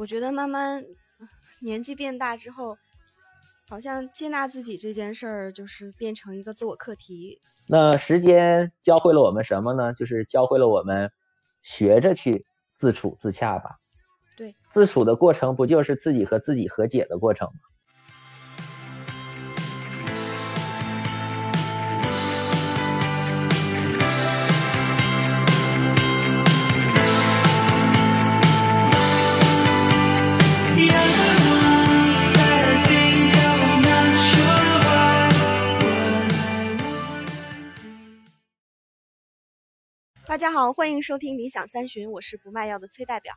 [0.00, 0.82] 我觉得慢慢
[1.60, 2.78] 年纪变大之后，
[3.68, 7.38] 好像接纳自己这件事儿就是变成一个自我课题。
[7.66, 9.92] 那时间教会了我们什么呢？
[9.92, 11.12] 就是教会了我们
[11.60, 13.76] 学着去自处自洽吧。
[14.38, 17.60] 对，自处的过程不就是自己和自己和解的过程吗？
[40.30, 43.34] 大家好，欢迎收听理想三旬，我是不卖药的崔代表。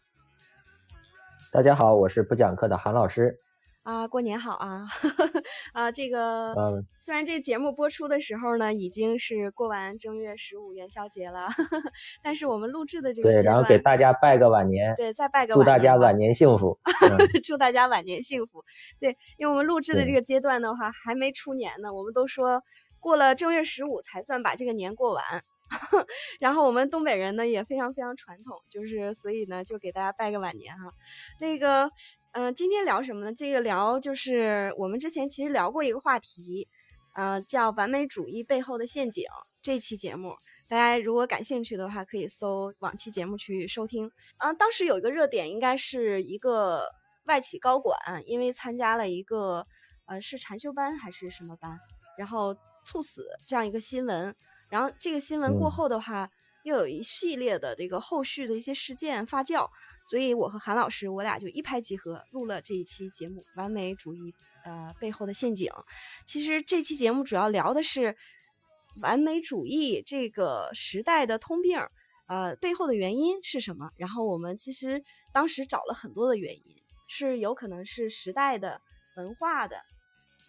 [1.52, 3.36] 大家好，我是不讲课的韩老师。
[3.82, 4.86] 啊，过年好啊！
[5.74, 6.54] 啊，这个
[7.00, 11.48] 虽然这节目播出的时候呢，已经是过完正月十五元宵节了，
[12.22, 16.78] 但是我们录制的这个对，然后给大家拜个晚年，对，再拜个祝大家晚年幸福
[17.44, 18.64] 祝大家晚年幸福。
[19.00, 22.62] 对，因为我们录制的这个阶段的话，还没出年呢，我们都说
[23.00, 25.44] 过了正月十五才算把这个年过完。
[26.40, 30.92] 然后我们东北人呢也非常非常传统，就是所以呢就给大家拜个晚年哈。
[31.40, 31.90] 那个，
[32.34, 33.34] 嗯，今天聊什么呢？
[33.34, 36.68] 这个聊就是我们之前其实聊过一个话题，
[37.16, 39.26] 呃，叫完美主义背后的陷阱。
[39.62, 40.36] 这期节目
[40.68, 44.12] 大家如果感兴趣的话，可以搜往期节目去收听。
[44.40, 46.86] 嗯，当时有一个热点，应该是一个
[47.26, 49.66] 外企高管因为参加了一个
[50.06, 51.80] 呃是禅修班还是什么班，
[52.18, 52.54] 然后
[52.86, 54.36] 猝死这样一个新闻。
[54.74, 56.28] 然后这个新闻过后的话，
[56.64, 59.70] 又有一系列的这个后续的一些事件发酵，
[60.10, 64.34] 所以我和韩老师我俩就一拍即合，录了这一期节目《完美主义
[64.66, 65.70] 呃背后的陷阱》。
[66.26, 68.18] 其实这期节目主要聊的是
[69.00, 71.80] 完美主义这个时代的通病，
[72.28, 73.92] 呃背后的原因是什么？
[73.96, 76.76] 然后我们其实当时找了很多的原因，
[77.08, 78.82] 是有可能是时代的
[79.18, 79.78] 文化的，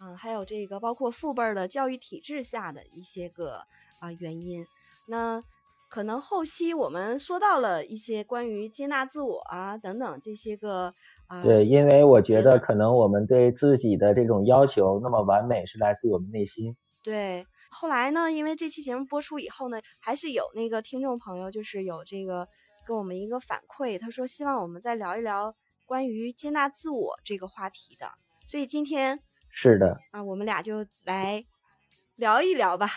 [0.01, 3.63] 嗯，还有这个包括父辈的教育体制下的一些个。
[4.01, 4.65] 啊，原因，
[5.07, 5.41] 那
[5.89, 10.93] 可能后期我们说到了一些关于接纳自我啊等等这些个
[11.27, 16.75] 啊，对，因为我觉得可能我们对自己的这种要求那么完美是来自于我们内心。
[17.03, 22.47] 对，后来呢，因为这期节目播出以后呢，还是有那个听众朋友就是有这个
[22.85, 28.11] 跟我们一个反馈，他说希望我们再聊一聊关于接纳自我这个话题的，
[28.49, 29.19] 所以今天
[29.49, 31.45] 是的啊，我们俩就来
[32.17, 32.89] 聊一聊吧。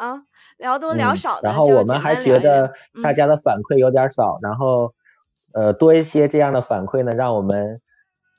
[0.00, 0.22] 啊，
[0.56, 2.72] 聊多聊少的，然后我们还觉得
[3.02, 4.94] 大家的反馈有点少，然后
[5.52, 7.82] 呃多一些这样的反馈呢，让我们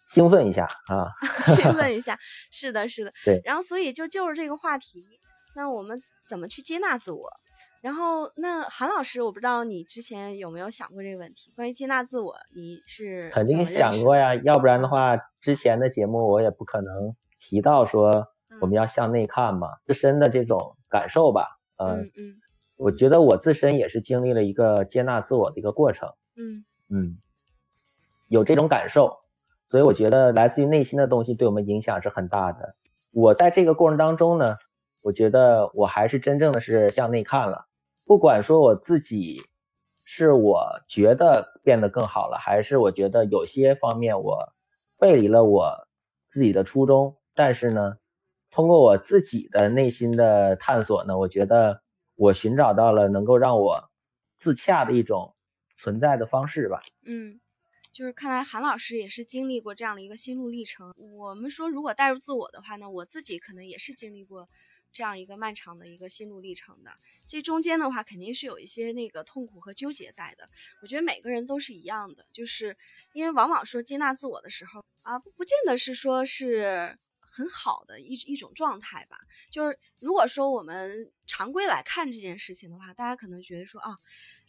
[0.07, 1.13] 兴奋一下啊，
[1.55, 2.17] 兴奋一下，
[2.51, 3.39] 是的，是的， 对。
[3.45, 5.05] 然后所以就就是这个话题，
[5.55, 7.29] 那我们怎么去接纳自我？
[7.83, 18.27] 然后那韩老师，我不知道你之前有没有想过这个问题，关于接纳自我，你是肯定想过呀，要不然的话，之前的节目我也不可能提到说
[18.61, 20.77] 我们要向内看嘛，自身的这种。
[20.91, 22.35] 感受吧，嗯嗯，
[22.75, 27.17] 我觉得我自身也是经历了一个接纳自我的一个过程，嗯嗯，
[28.27, 29.19] 有这种感受，
[29.67, 32.75] 所以我觉得来自于内心的东西对我们影响是很大的。
[33.11, 34.57] 我在这个过程当中呢，
[34.99, 37.67] 我觉得我还是真正的是向内看了，
[38.05, 39.45] 不管说我自己
[40.03, 44.51] 是我觉得变得更好了，还是我觉得有些方面我
[44.99, 45.87] 背离了我
[46.27, 47.95] 自己的初衷，但是呢。
[48.51, 51.81] 通过我自己的内心的探索呢，我觉得
[52.15, 53.89] 我寻找到了能够让我
[54.37, 55.35] 自洽的一种
[55.77, 56.81] 存在的方式吧。
[57.05, 57.39] 嗯，
[57.93, 60.93] 就是看来韩老师也是经历过这样的一个心路历程。
[60.97, 64.49] 我们说，如果带入自我的话呢，我自己可能也是经历过
[64.91, 66.91] 这样一个漫长的一个心路历程的。
[67.27, 70.49] 这中间的话，肯定是有一些那个痛苦和纠结在的。
[70.81, 72.75] 我觉得每个人都是一样的，就是
[73.13, 76.97] 因为往往说接纳自我的时候啊，不不见得是说是。
[77.31, 79.17] 很好的一一种状态吧，
[79.49, 83.95] 就是如果说我们常规来看这件事情的话，大家可能觉得说啊，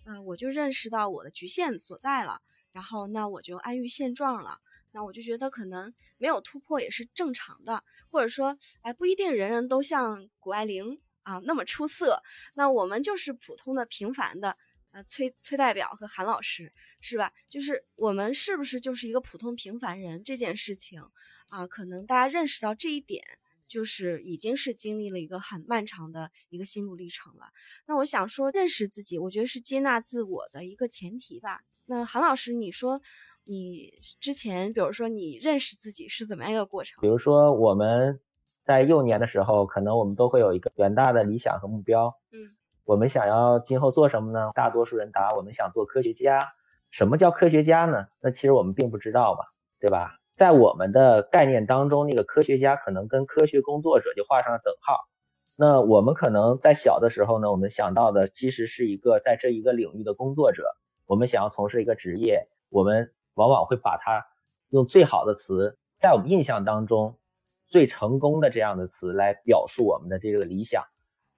[0.05, 2.43] 嗯，我就认识到我的局限所在了，
[2.73, 4.59] 然后那我就安于现状了，
[4.91, 12.21] 那我就觉得可能没有突破也是正常的，或者说，哎，不一定人人都像谷爱凌啊那么出色，
[12.55, 14.59] 那我们就是普通的平凡的，
[14.93, 17.33] 呃，崔崔代表和韩老师是吧？
[17.49, 21.03] 就是我们是不是就是一个普通平凡人这件事情？
[21.49, 23.23] 啊，可能大家认识到这一点，
[23.67, 27.53] 就是已经是经历了一个很漫长的一个心路历程了。
[27.87, 31.63] 那我想说，认识自己，我觉得是接纳自我的一个前提吧。
[31.87, 33.03] 那韩老师，你说
[33.45, 37.01] 你之前，比如说你认识自己是怎么样一个过程？
[37.01, 38.21] 比如说我们
[38.63, 42.19] 在幼年的时候，可能我们都会有一个远大的理想和目标。
[42.31, 44.53] 嗯，我们想要今后做什么呢？
[44.55, 46.53] 大多数人答我们想做科学家。
[46.91, 48.07] 什么叫科学家呢？
[48.21, 49.47] 那其实我们并不知道吧。
[49.79, 50.21] 对吧？
[50.37, 55.09] 在我们的概念当中，那个科学家可能跟科学工作者就画上了等号。
[55.57, 64.25] 那我们可能在小的时候呢，我们想到的其实是一个在这一个领域的工作者，我们想要从事一个职业，我们往往会把它
[64.69, 67.19] 用最好的词，在我们印象当中
[67.67, 70.85] 最成功的这样的词来表述我们的这个理想。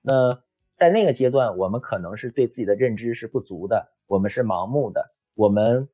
[0.03, 0.43] 那
[0.75, 5.89] 在那个阶段，我们可能是对自己的认知是不足的，我们是盲目的，我们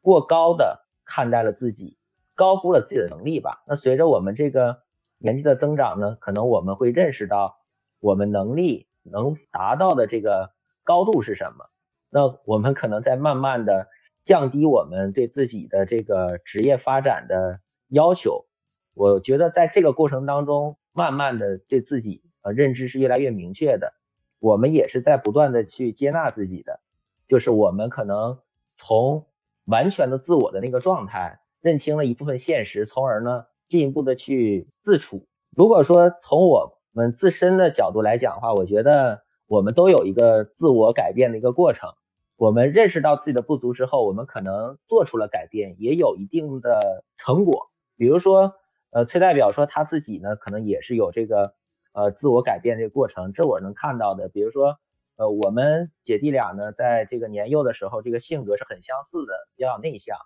[0.00, 1.96] 过高的看待了自己，
[2.34, 3.64] 高估了自己的能力吧。
[3.66, 4.82] 那随着我们这个
[5.18, 7.58] 年纪的增长呢，可能我们会认识到。
[8.04, 11.66] 我们能力能达到的这个高度是什么？
[12.10, 13.86] 那我们可能在慢慢的
[14.24, 18.46] 降低我们对自己的这个职业发展的要求。
[18.92, 23.94] 我觉得在这个过程当中，慢慢的对自己呃认知是越来越明确的。
[24.42, 26.80] 我们也是在不断的去接纳自己的，
[27.28, 28.40] 就是我们可能
[28.76, 29.26] 从
[29.64, 35.26] 完全的自我的那个状态，认清了一部分现实，从而呢进一步的去自处。
[35.56, 36.78] 如果说从我。
[36.94, 41.94] 们自身的角度来讲的话，我觉得我们都有一个自我改变的一个过程。
[42.36, 47.70] 我们认识到自己的不足之后，我们可能做出了改变，也有一定的成果。
[47.96, 48.56] 比如说，
[48.90, 51.54] 呃，崔代表说他自己呢，可能也是有这个
[51.92, 54.28] 呃自我改变这个过程，这我能看到的。
[54.28, 54.78] 比如说，
[55.16, 60.16] 呃，我们姐弟俩呢，在这个年幼的时候，这个性格是很相似的，比较内向，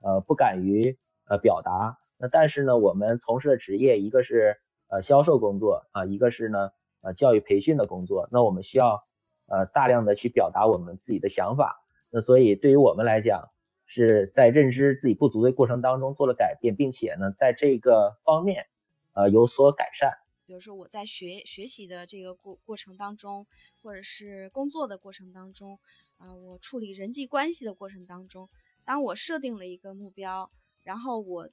[0.00, 1.98] 呃，不敢于呃表达。
[2.18, 4.58] 那但是呢，我们从事的职业，一个是。
[4.88, 6.70] 呃，销售工作啊，一个是呢，
[7.00, 9.02] 呃，教育培训的工作，那我们需要
[9.48, 13.50] 呃大量的去表达我们自己的想法，那所以对于我们来讲，
[13.84, 18.66] 是在认知自己不足的过程当中做了改变，并且呢，在这个方面
[19.12, 20.12] 呃有所改善。
[20.46, 23.46] 比如说我在学学习的这个过过程当中，
[23.82, 25.78] 或者是工作的过程当中，
[26.18, 28.48] 啊，我处理人际关系的过程当中，
[28.84, 30.50] 当我设定了一个目标，
[30.84, 31.50] 然后我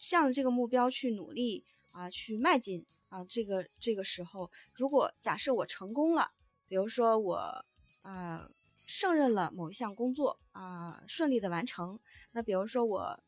[0.00, 1.64] 向着这个目标去努力。
[1.94, 3.24] 啊，去迈进啊！
[3.26, 6.32] 这个这个时候，如果假设我成功了，
[6.66, 7.64] 比如说我
[8.02, 8.50] 啊
[8.84, 11.96] 胜任了某一项工作啊，顺利的完成，
[12.32, 13.22] 那比如说我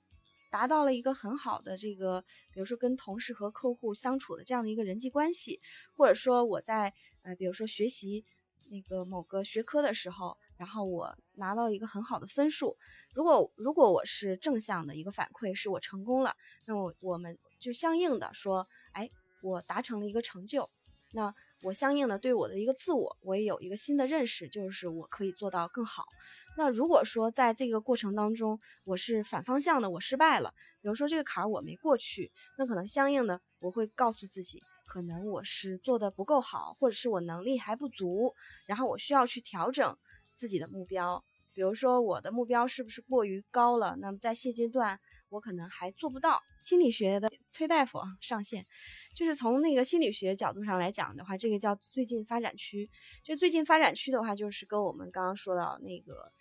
[0.51, 2.23] 达到了一个很好的这个，
[2.53, 5.61] 比如说跟同事和客户相处的这样的一个人际关系，
[5.95, 8.25] 或者说我在呃，比如说学习
[8.71, 12.77] 那个某个学科的时候，然后我拿到一个很好的分数，
[13.15, 17.37] 如果如果我是正向的一个反馈，是我成功了，那我我们。
[17.59, 19.11] 就相应的说，哎，
[19.41, 20.69] 我达成了一个成就，
[21.13, 26.05] 那我相应的对我的一个自我，我也有一个新的认识，就是我可以做到更好。
[26.59, 38.35] 那如果说在这个过程当中，我是反方向的，我失败了，比如说这个坎儿我没过去，那可能相应的我会告诉自己，可能我是做的不够好，或者是我能力还不足，
[38.67, 39.97] 然后我需要去调整
[40.35, 41.23] 自己的目标。
[41.53, 43.97] 比如说我的目标是不是过于高了？
[43.99, 45.01] 那么在现阶段。
[45.29, 46.41] 我可能还做不到。
[46.63, 48.67] 心理学的崔大夫上线，
[49.15, 52.91] 就是从那个心理学角度上来讲的话，这个叫最近发展区。
[53.23, 56.33] 这最近发展区的话，就是跟我们刚刚说到那个，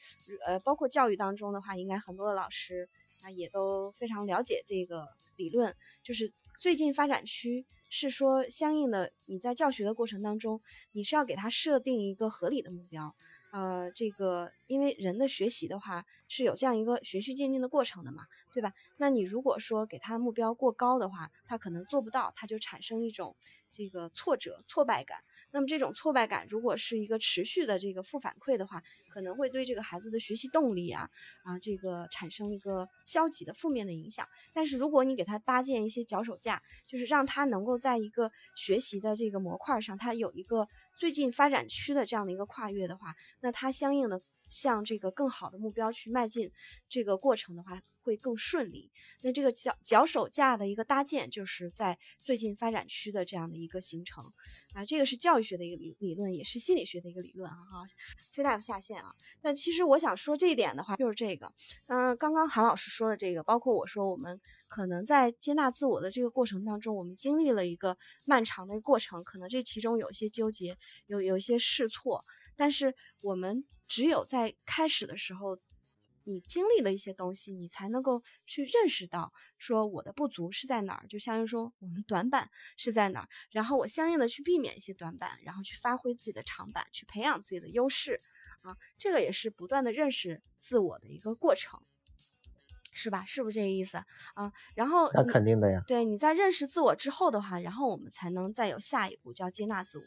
[0.46, 2.90] 呃，包括教育当中的话，应该很多的老师
[3.22, 5.76] 啊也都非常了解这个理论。
[6.02, 10.60] 就是最近发展区是说，相应的你在教学的过程当中，
[10.94, 13.16] 你是要给他设定一个合理的目标。
[13.56, 18.74] 呃，这个因为人的学习的话是有这样一个循序渐进的过程的嘛，对吧？
[18.98, 23.34] 那你如果说给他目标过高的话，他可能做不到，他就产生一种
[23.72, 25.20] 这个挫折、挫败感。
[25.52, 31.10] 那么这种挫败感如果是一个持续的这个负反馈的话，可能会对这个孩子的学习动力啊
[31.46, 34.28] 啊这个产生一个消极的负面的影响。
[34.54, 46.52] 但是如果你给他搭建一些脚手架，就是让他能够在一个学习的这个模块上，他有一个最近发展区的这样的一个跨越的话，那它相应的向这个更好的目标去迈进，
[46.90, 47.82] 这个过程的话。
[48.06, 48.92] 会更顺利。
[49.24, 54.24] 那这个脚脚手架的一个搭建，就是在最近发展区的这样的一个形成
[54.76, 54.86] 啊。
[54.86, 57.56] 这个是教育学的一个理理论，也是心理学的一个理论啊。
[57.56, 57.84] 哈，
[58.30, 59.12] 崔大夫下线啊。
[59.42, 61.52] 那其实我想说这一点的话，就是这个。
[61.88, 72.24] 嗯，刚刚韩老师说的这个，包括我说我们可能在接纳自我的这个过程当中，我们经历了一个漫长的过程，可能这其中有一些纠结，有有一些试错，
[72.56, 75.60] 但是我们只有在开始的时候。
[76.28, 88.20] 你经历了一些东西，你才能够去认识到，说我的不足是在哪儿，就相当于说我们短板是在哪儿，然后我相应的去避免一些短板，然后去发挥自己的长板，去培养自己的优势，
[88.62, 91.80] 啊，这个也是不断的认识自我的一个过程，
[92.92, 93.24] 是吧？
[93.28, 94.52] 是不是这个意思啊？
[94.74, 95.84] 然后那肯定的呀。
[95.86, 100.04] 对，你在认识自我之后的话，然后我们才能再有下一步，叫接纳自我。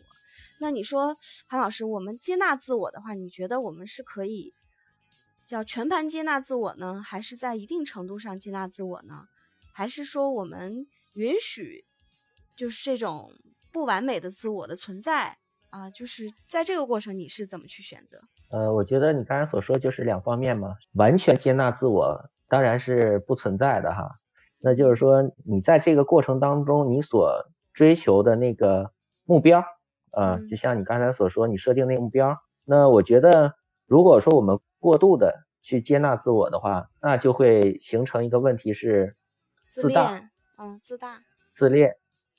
[0.61, 4.55] 那你说，韩老师，我们接纳自我的话，你觉得我们是可以？
[5.47, 9.29] 叫全盘接纳自我呢，还是在一定程度上接纳自我呢？
[9.73, 11.85] 还是说我们允许
[12.57, 13.31] 就是这种
[13.73, 15.39] 不完美的自我的存在
[15.71, 15.89] 啊？
[15.89, 18.21] 就是在这个过程，你是怎么去选择？
[18.51, 24.19] 呃，我觉得你刚才所说就是两方面嘛，完全接纳自我当然是不存在的哈。
[24.59, 28.93] 那就是说，你在这个过程当中，你所追求的那个
[29.25, 29.65] 目标，
[30.13, 33.55] 呃，就像你刚才所说，你设定那个目标，那我觉得，
[33.87, 39.17] 如果说我们过度的去接纳自我的话，那就会形成一个问题是
[39.69, 41.23] 自大，嗯，自大，
[41.55, 41.97] 自恋，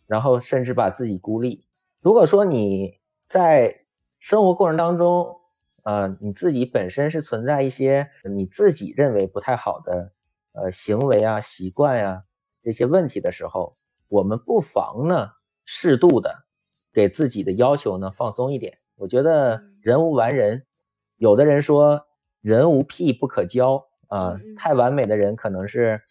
[0.07, 1.67] 然后甚至把自己孤立。
[2.01, 3.85] 如果说你在
[4.19, 5.37] 生活过程当中，
[5.83, 10.13] 呃，你自己本身是存在一些你自己认为不太好的。
[10.51, 12.23] 呃，行为啊，习惯呀，
[12.63, 15.29] 这些问题的时候，我们不妨呢，
[15.63, 16.43] 适度的
[16.93, 18.79] 给自己的要求呢放松一点。
[18.95, 20.65] 我觉得人无完人，
[21.17, 22.07] 有的人说
[22.41, 26.01] 人无癖不可交啊，太完美的人可能是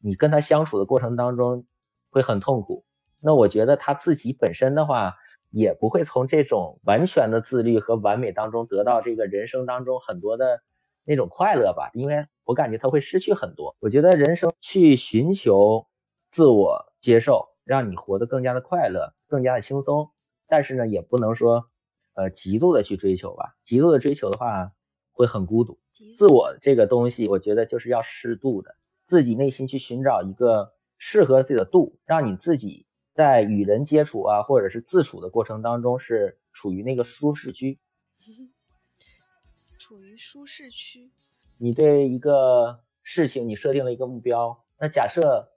[0.00, 1.64] 你跟他相处的过程当中
[2.10, 2.84] 会很痛苦。
[3.20, 5.14] 那我觉得他自己本身的话，
[5.50, 10.60] 也不会从这种完全的自律和完美当中得到这个人生当中很多的
[11.04, 12.26] 那种快乐吧，因为。
[12.46, 13.74] 我感觉他会失去很多。
[13.80, 15.86] 我觉得人生去寻求
[16.28, 20.10] 自我接受，让你活得更加的快乐，更加的轻松。
[20.54, 21.68] 但是呢，也不能说，
[22.12, 23.56] 呃，极度的去追求吧。
[23.64, 24.70] 极度的追求的话，
[25.10, 25.80] 会很孤独。
[26.16, 37.80] 自我这个东西，我觉得就是要适度的，自己内心去寻找一个适合自己的度，让你自己在与人接触啊，或者是自处的过程当中，是处于那个舒适区。
[39.76, 41.10] 处于舒适区。
[41.58, 45.48] 你对一个事情，你设定了一个目标，那假设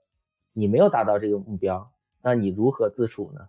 [0.52, 3.48] 你没有达到这个目标，那你如何自处呢？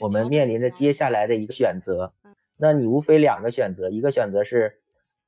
[0.00, 2.14] 我们面临着接下来的一个选择，
[2.56, 4.80] 那你无非两个选择，一个选择是，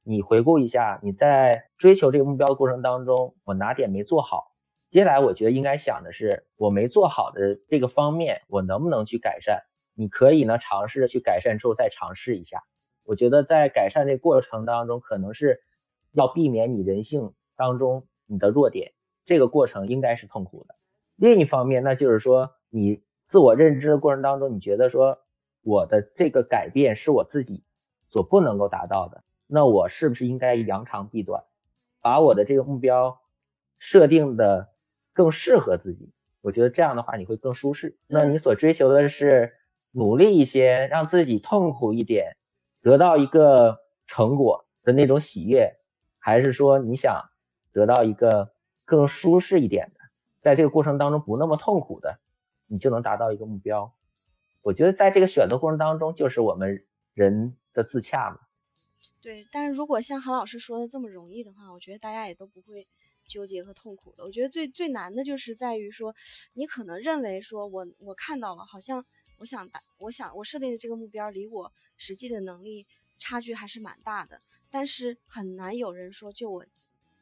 [0.03, 4.53] 你回顾一下你在追求这个目标的过程当中，我哪点没做好？
[4.89, 9.63] 接下来我觉得应该想的是，我没做好的这个方面，我能不能去改善？
[9.95, 12.65] 你可以呢尝试着去改善之后再尝试一下。
[13.05, 15.63] 我觉得在改善这过程当中，可能是。
[16.15, 18.93] 要避免你人性当中你的弱点，
[19.25, 20.75] 这个过程应该是痛苦的。
[21.17, 25.21] 另一方面，那就是说你自我认知的过程当中，你觉得说
[25.63, 27.65] 我的这个改变是我自己
[28.11, 31.45] 所不能够达到的，那我是不是应该扬长避短，
[32.03, 33.23] 把我的这个目标
[33.79, 34.69] 设定的
[35.15, 36.13] 更适合自己？
[36.43, 37.97] 我觉得这样的话你会更舒适。
[38.07, 39.55] 那你所追求的是
[39.93, 42.37] 努力一些，让自己痛苦一点，
[42.83, 45.79] 得到一个成果的那种喜悦。
[46.19, 47.31] 还是说你想
[47.73, 48.53] 得到一个
[48.85, 50.01] 更舒适一点的，
[50.43, 52.19] 在这个过程当中不那么痛苦的，
[52.73, 53.95] 你就能达到一个目标。
[54.63, 58.39] 我觉得在这个选择过程当中，就是我们人的自洽嘛。
[59.21, 62.89] 对，但是如果像韩老师说的这么容易的话，我觉得大家也都不会
[63.29, 64.25] 纠结和痛苦的。
[64.25, 66.15] 我觉得最最难的就是在于说，
[66.55, 69.05] 你可能认为说我我看到了，好像
[69.37, 72.87] 我想达，我想我设定的这个目标离我实际的能力
[73.19, 74.41] 差距还是蛮大的。
[74.71, 76.65] 但是很难有人说，就我，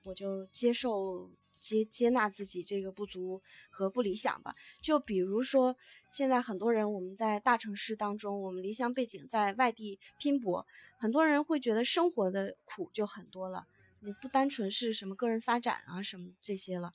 [0.04, 1.28] 我就接受
[1.60, 3.40] 接接纳自己这个不足
[3.70, 4.54] 和不理想吧。
[4.80, 5.76] 就比如说，
[6.10, 10.66] 现在很多人我们在大城市当中，我们离乡背景在外地拼搏，
[10.98, 13.66] 很多人会觉得生活的苦就很多了。
[14.00, 16.94] 你不单纯是什么个人发展啊什么这些了，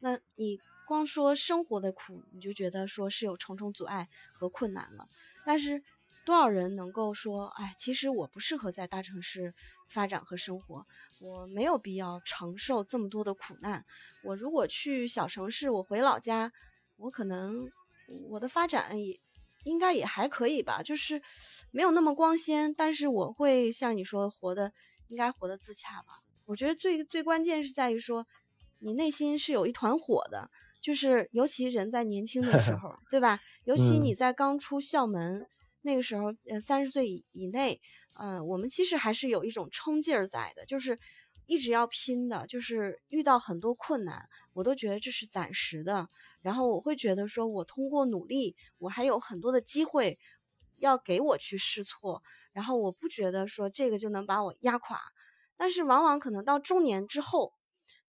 [0.00, 5.08] 那你光说生活的苦，你就觉得说是有重重阻碍和困难了。
[5.44, 5.82] 但是。
[6.26, 9.54] 多少人能够说，哎，其实我不适合在大城市
[9.88, 10.84] 发展和生活，
[11.20, 13.86] 我没有必要承受这么多的苦难。
[14.24, 16.52] 我如果去小城市，我回老家，
[16.96, 17.70] 我可能
[18.28, 19.20] 我的发展也
[19.62, 21.22] 应该也还可以吧，就是
[21.70, 24.72] 没有那么光鲜，但是我会像你说，活的
[25.06, 26.08] 应该活得自洽吧。
[26.46, 28.26] 我觉得最最关键是在于说，
[28.80, 30.50] 你内心是有一团火的，
[30.82, 33.38] 就是尤其人在年轻的时 候，对吧？
[33.62, 35.46] 尤其你在刚出校门。
[35.86, 37.80] 那个时候，呃，三十岁以以内，
[38.18, 40.98] 嗯，我们其实还是有一种冲劲儿在的，就是
[41.46, 46.08] 一直要拼的，就是遇到很多困难，我都觉得这是暂时的。
[46.42, 50.18] 然后我会觉得说，我通过努力，我还有很多的机会
[50.78, 52.20] 要给我去试错。
[52.52, 55.00] 然后我不觉得说这个就能把我压垮。
[55.56, 57.52] 但是往往可能到中年之后，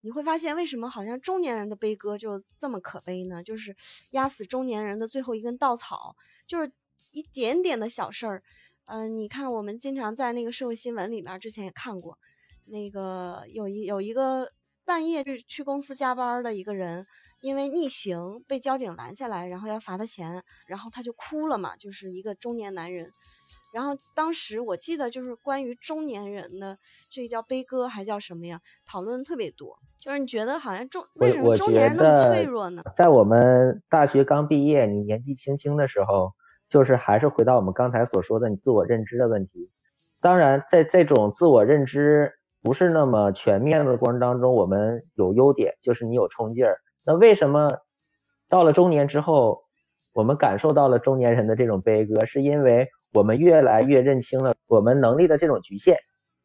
[0.01, 3.43] 你会发现为什么好像中年人的悲歌就这么可悲呢？
[3.43, 3.75] 就是
[4.11, 6.15] 压死中年人的最后一根稻草，
[6.47, 6.71] 就是。
[7.13, 8.43] 一点点的小事儿，
[8.85, 12.17] 嗯，你看，我们经常在那个社会新闻里面，之前也看过，
[12.65, 14.51] 那个有一有一个
[14.85, 17.05] 半夜去去公司加班的一个人，
[17.41, 23.11] 因为逆行被交警拦下来，然后要罚他钱，然后他就哭了嘛，就是一个中年男人。
[23.73, 26.79] 然后当时我记得就是关于中年人的
[27.11, 28.61] 这个叫悲歌还叫什么呀？
[28.85, 29.77] 讨论特别多。
[29.99, 32.81] 就是你觉得好像中为什么中年人那么脆弱呢？
[32.95, 36.33] 在我们大学刚毕业，你年纪轻轻的时候，
[36.67, 39.71] 就是还是回到我们刚才所说的你自我认知的问题。
[40.19, 46.79] 当然，在这种自我认知不是那么全面的过程当中，我们有优点，就是你有冲劲儿。
[47.05, 47.69] 那为什么
[48.49, 49.61] 到了中年之后，
[50.13, 52.25] 我们感受到了中年人的这种悲歌？
[52.25, 55.97] 是因为我们越来越认清了我们能力的这种局限。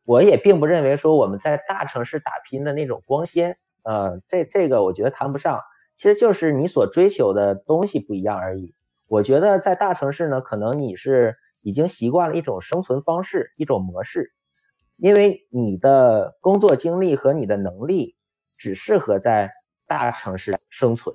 [0.04, 5.60] 我也并不认为说我们在大城市打拼的那种光鲜，呃，这这个我觉得谈不上，
[5.96, 8.74] 其实就是你所追求的东西不一样而已。
[9.12, 14.32] 我觉得在大城市呢，可能你是已经习惯了一种生存方式，一种模式，
[14.96, 18.16] 因为你的工作经历和你的能力
[18.56, 19.52] 只适合在
[19.86, 21.14] 大城市生存，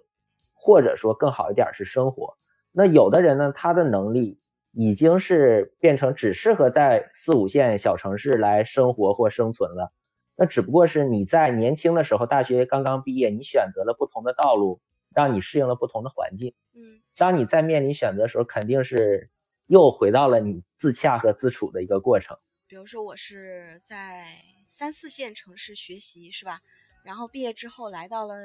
[0.54, 2.38] 或者说更好一点是生活。
[2.72, 4.40] 那有的人呢，他的能力。
[4.80, 9.92] 已经是变成只适合在四五线小城市来生活或生存了。
[10.36, 14.80] 那只不过是你在年轻的时候，大学刚刚毕业，你选择了不同的道路，
[15.16, 16.54] 让你适应了不同的环境。
[16.76, 19.30] 嗯，当你在面临选择的时候，肯定是
[19.66, 22.38] 又回到了你自洽和自处的一个过程。
[22.68, 26.62] 比如说，我是在三四线城市学习，是吧？
[27.04, 28.36] 然后毕业之后来到了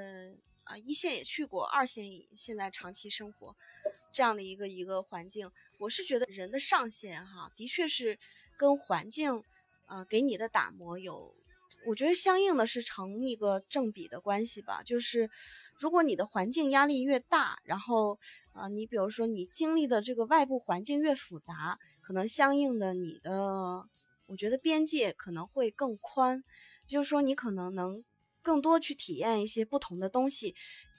[0.65, 2.05] 啊一线也去过，二线
[2.37, 3.55] 现在长期生活
[4.13, 5.51] 这样的一个一个环境。
[5.81, 8.19] 我是觉得人的上限哈，的确是
[8.57, 9.43] 跟环境，
[9.89, 11.35] 呃，给你的打磨有，
[11.87, 14.81] 我觉得相应的是成一个正比的关系吧。
[14.85, 15.29] 就是
[15.83, 18.17] 如果你的环境压力越大，然后，
[18.55, 23.33] 呃，你比如说你经历的这个外部环境越复杂，可能相应的你的，
[24.29, 26.45] 我觉得边界可能会更宽，
[26.87, 28.05] 就是说你可能能
[28.43, 30.55] 更多去体验一些不同的东西。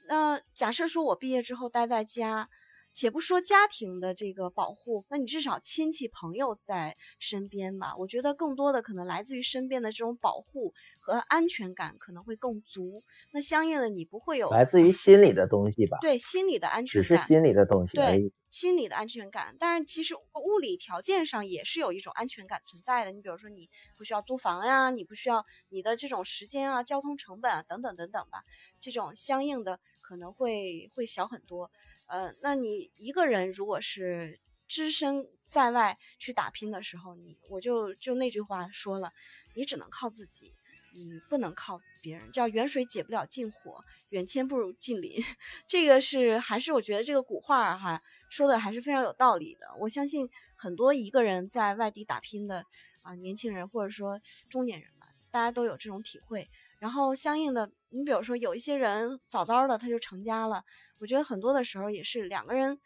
[0.10, 2.50] 那假设说我毕业之后待在家。
[2.94, 7.96] 且不说家庭的这个保护，那你至少亲戚朋友在身边吧？
[7.98, 10.72] 我觉得更多的可能来自于身边的这种保护
[11.02, 13.02] 和安全感可能会更足。
[13.32, 15.98] 那相应的，你不会有来自于心理的东西吧？
[16.02, 17.98] 对，心理的安全感，只是心理的东西。
[17.98, 19.56] 对，心理的安全感。
[19.60, 23.12] 但是其实物理条件上也是有一种安全感存在的。
[23.12, 28.44] 你比如说，你不需要租房呀，你不需要你的这种时间啊、交通成本啊等等等等吧，
[28.80, 31.72] 这种相应的可能会会小很多。
[32.14, 39.12] 呃，那你一个人如果是只身在外去打拼的时候，你我就就那句话说了，
[39.56, 40.54] 你只能靠自己，
[40.94, 42.32] 你不能靠别人。
[42.32, 45.24] 叫远水解不了近火，远亲不如近邻。
[45.68, 48.00] 这个是还是我觉得这个古话哈
[48.30, 49.66] 说的还是非常有道理的。
[49.80, 52.64] 我相信很多一个人在外地打拼的
[53.02, 54.22] 啊年轻人或者说
[54.52, 56.48] 中年人吧，大家都有这种体会。
[56.80, 60.64] 然后相应的，你比如说有一些人早早的他就成家了，
[61.00, 62.80] 我觉得很多的时候也是两个人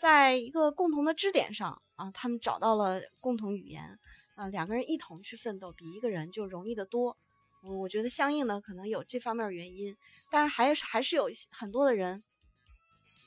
[0.00, 3.98] 在一个共同的支点上啊，他们找到了共同语言
[4.36, 7.16] 啊，两个人一同去奋斗，比一个人就容易得多。
[7.62, 9.96] 我我觉得相应的可能有这方面原因，
[10.30, 12.22] 但是还是还是有很多的人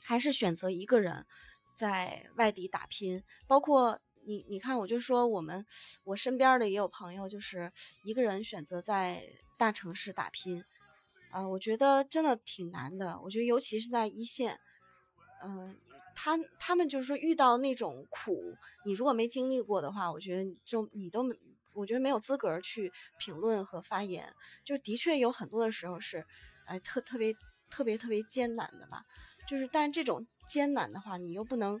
[0.04, 1.26] 还是选择一个人
[1.74, 4.00] 在外地打拼，包括。
[4.26, 5.64] 你你看，我就说我们，
[6.04, 7.72] 我身边的也有朋友，就是
[8.02, 9.22] 一个人选择在
[9.58, 10.62] 大城市打拼，
[11.30, 13.20] 啊，我觉得真的挺难的。
[13.22, 14.58] 我觉得尤其是在一线，
[15.42, 15.76] 嗯，
[16.14, 21.24] 他他们就是说遇到那种苦，你如果没经历过的话，我觉得就你都，
[21.74, 24.32] 我觉得没有资格去评论和发言。
[24.64, 26.24] 就的确有很多的时候是，
[26.66, 27.34] 哎，特特别
[27.70, 29.04] 特别特别艰难的吧。
[29.46, 31.80] 就是，但这种艰难的话，你又不能。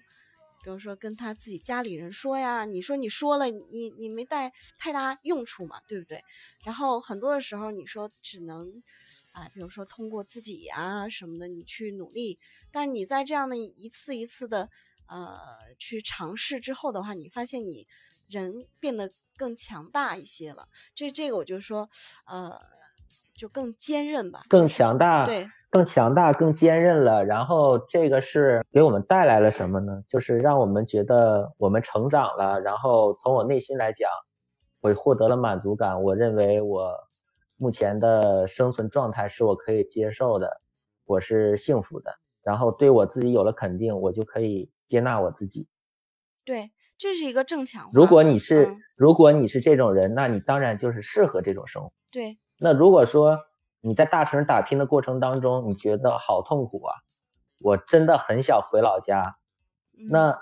[0.64, 6.22] 比如说跟他自己家里人说呀，你说你说了，你你没带太大用处嘛，对不对？
[6.64, 8.82] 然后很多的时候你说只能，
[9.38, 12.38] 啊，比如说通过自己呀什么的，你去努力。
[12.72, 14.68] 但你在这样的一次一次的
[15.08, 15.38] 呃
[15.78, 17.86] 去尝试之后的话，你发现你
[18.28, 20.66] 人变得更强大一些了。
[20.94, 21.88] 这这个我就说，
[22.26, 22.58] 呃，
[23.32, 25.48] 就更坚韧吧，更强大，对。
[25.70, 30.02] 更强大、更坚韧了，然后这个是给我们带来了什么呢？
[30.08, 34.08] 就是让我们觉得我们成长了，然后从我内心来讲，
[34.80, 36.02] 我获得了满足感。
[36.02, 36.94] 我认为我
[37.58, 40.62] 目前的生存状态是我可以接受的，
[41.04, 45.68] 我是幸福的，然后对我自己有了肯定，我就可以接纳我自己。
[46.46, 47.90] 对，这是一个正强化。
[47.92, 51.92] 如果你是如果你是这种人，那你当然就是适合这种生活。
[52.10, 52.38] 对。
[52.58, 53.40] 那如果说。
[53.80, 56.94] 你在大城市打拼的过程当中，你觉得好痛苦啊！
[57.58, 59.38] 我真的很想回老家。
[60.10, 60.36] 那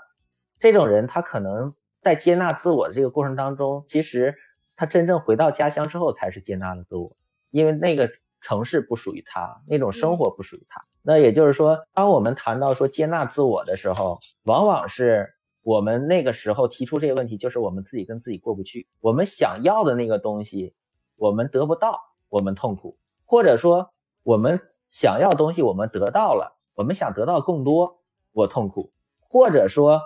[0.57, 4.35] 这种人，他可能在接纳自我的这个过程当中，其实
[4.77, 7.17] 他真正回到家乡之后才是接纳了自我，
[7.51, 8.09] 因为那个
[8.39, 10.85] 城市不属于他，那种生活不属于他。
[11.01, 15.33] 那也就是说，当我们谈到说接纳自我的时候，往往是。
[15.63, 20.73] 我们那个时候提出这个问题，就是我们自己跟自己过不去，我们想要的那个东西
[21.17, 23.91] 我们得不到，我们痛苦，或者说
[24.23, 27.99] 我们想要东西我们得到了，我们想得到更多，
[28.31, 30.03] 我痛苦，或者说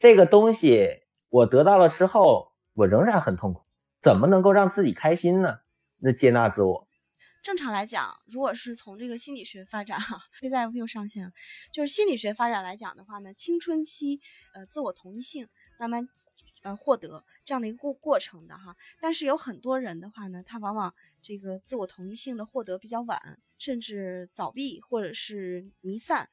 [0.00, 3.62] 这个东西我得到了之后，我仍然很痛苦，
[4.04, 5.60] 怎么能够让自己开心呢？
[5.96, 6.86] 那接纳自我。
[7.42, 11.32] 正常来讲，如果是从这个心理学发展，哈，现在又上线了。
[11.72, 14.20] 就是心理学发展来讲的话呢，青春期，
[14.52, 16.06] 呃，自我同一性慢慢，
[16.62, 18.76] 呃，获得这样的一个过过程的哈。
[19.00, 26.28] 但是有很多人的话呢，他往往这个自我同一性的获得比较晚，甚至早闭或者是弥散。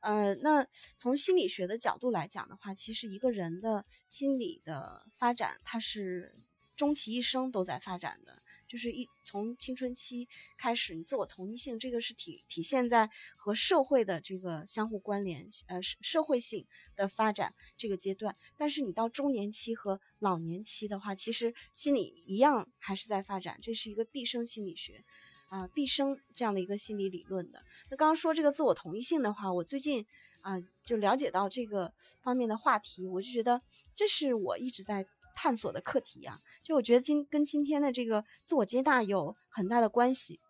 [0.00, 0.66] 呃，那
[0.98, 6.34] 从心理学的角度来讲的话，其实一个人的心理的发展，它是
[6.76, 8.36] 终其一生都在发展的。
[8.66, 18.34] 就是一从青春期开始，你自我同一性这个是体体现在和社会的这个相互关联，呃，社会性的发展这个阶段。
[18.56, 25.04] 但是你到中年期和老年期的话，其实心理一样还是在发展，这是一个毕生心理学，
[25.50, 27.62] 啊，毕生这样的一个心理理论的。
[27.90, 30.04] 那刚刚说这个自我同一性的话，我最近
[30.40, 33.62] 啊就了解到这个方面的话题，我就觉得
[33.94, 35.06] 这是我一直在。
[35.36, 40.40] 探索的课题呀，就我觉得今跟今天的这个自我接纳有很大的关系。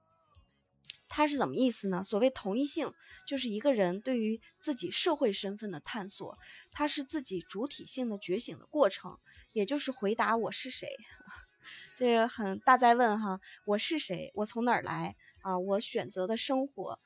[1.07, 2.03] 它是怎么意思呢？
[2.03, 2.93] 所谓同一性，
[3.29, 6.37] 就是一个人对于自己社会身份的探索，
[6.73, 9.19] 它是自己主体性的觉醒的过程，
[9.53, 10.89] 也就是回答我是谁。
[11.99, 14.33] 这个很大在问哈，我是谁？
[14.35, 15.15] 我从哪儿来？
[15.43, 16.99] 啊，我选择的生活，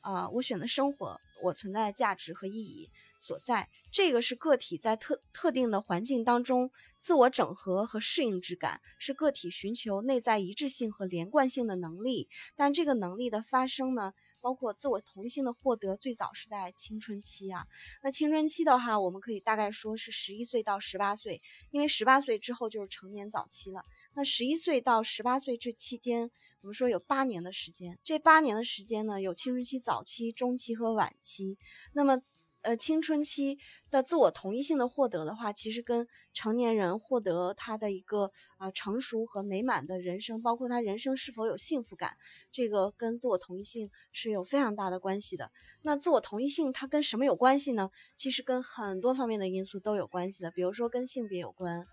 [0.00, 2.90] 啊，我选择生活，我存在的价值和意义。
[3.18, 12.28] 所在，这个是个体在特特定的环境当中自我整合和适应之感，是个体寻求内在一致性和连贯性的能力。
[12.56, 17.68] 但这个能力的发生呢，包括自我同一性的获得，最早是在青春期啊。
[18.02, 23.84] 那青春期的话，我们可以大概说是十一岁到十八岁，因为十八岁之后就是成年早期了。
[24.16, 26.28] 那十一岁到十八岁这期间，
[26.62, 31.56] 我们说有八年的时间，这八年的时间呢，有青春期早期、中期和晚期。
[31.92, 32.20] 那么
[32.64, 33.58] 呃，青春期
[33.90, 42.16] 的自我同一性的获得的话，其实跟成年人获得他的一个啊成熟和美满的人生，包括他人生是否有幸福感，
[42.50, 45.52] 这个跟自我同一性是有非常大的关系的。
[45.82, 47.90] 那自我同一性它跟什么有关系呢？
[48.16, 51.86] 其实跟很多方面的因素都有关系的，比如说跟性别有关，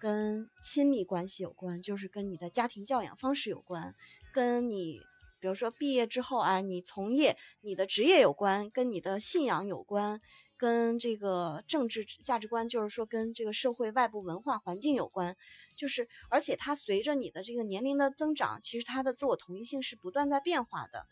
[0.00, 3.94] 跟亲密关系有关，就是跟你的家庭教养方式有关，
[4.32, 5.02] 跟你。
[5.40, 10.20] 比如说毕业之后啊，你从业你的职业有关，跟你的信仰有关，
[10.56, 15.36] 跟这个政治价值观，就是说跟这个社会外部文化环境有关，
[15.76, 21.06] 就是而且它随着你的这个年龄的增长，其实它的自我同一性是不断在变化的。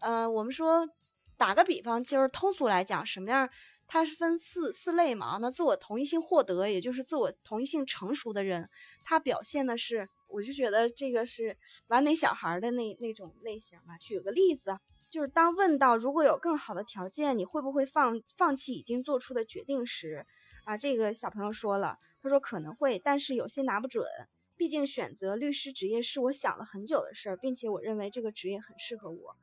[0.00, 0.88] 呃，我们说
[1.36, 3.48] 打个比方，就是通俗来讲，什么样？
[3.92, 5.38] 它是分四四类嘛？
[5.40, 8.70] 那自我同一性获得，也就是自我同一性成熟的人，
[9.02, 10.08] 他表现的是。
[10.32, 11.56] 我就觉得这个是
[11.88, 13.98] 完美小孩的那那种类型吧。
[13.98, 14.78] 举个例子，
[15.10, 20.24] 就是当问到如果有更好的条件，你会不会放放弃已经做出的决定时，
[20.64, 24.06] 啊，这个小朋友说了，他说可能会，但是有些拿不准。
[24.56, 29.34] 毕竟选择律师职业是我想了很久的事儿，并且我认为这个职业很适合我。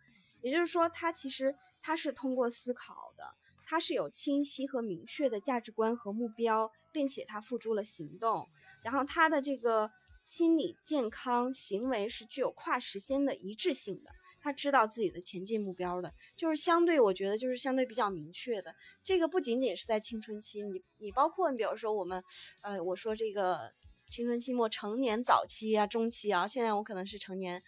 [0.41, 3.25] 也就是说，他其实他是通过思考的，
[3.67, 8.47] 他是有清晰和明确的价值观和目标，并且他付诸了行动，
[8.83, 9.91] 然后他的这个。
[10.27, 18.75] 心理健康行为是具有跨时间的一致性的，他知道自己的前进目标的，就是相对我觉得就是相对比较明确的。
[19.01, 22.21] 这个不仅仅是在青春期，你你包括你比如说我们，
[22.61, 23.71] 呃，我说这个
[24.09, 27.63] 青春期末、成年早期啊、中期啊，现在我可能是成年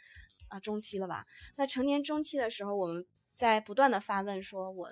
[0.50, 1.26] 啊中期了吧？
[1.56, 3.06] 那成年中期的时候，我们
[3.40, 4.90] 在不断的发问，说我。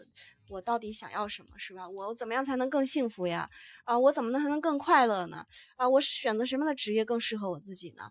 [0.49, 1.89] 我到底想要什么，是吧？
[1.89, 3.49] 我怎么样才能更幸福呀？
[3.83, 5.45] 啊，我怎么能才能更快乐呢？
[5.75, 8.09] 啊，我选择什么样的职业更适合我自己呢？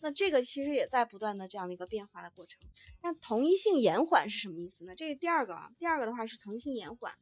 [0.00, 2.60] 那这个其实也在不断的这样的一个变化的过程。
[3.04, 4.96] 那同一性延缓是什么意思呢？
[4.96, 5.70] 这是第二个啊。
[5.78, 7.12] 第二个的话是同一性延缓，